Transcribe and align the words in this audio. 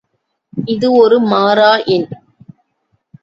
இது 0.65 0.87
ஒரு 0.93 1.19
மாறா 1.25 1.69
எண். 1.87 2.07